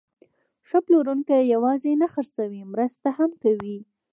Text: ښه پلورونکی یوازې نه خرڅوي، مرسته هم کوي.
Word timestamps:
ښه 0.67 0.77
پلورونکی 0.85 1.41
یوازې 1.53 1.91
نه 2.01 2.07
خرڅوي، 2.13 2.61
مرسته 2.73 3.07
هم 3.17 3.31
کوي. 3.43 3.77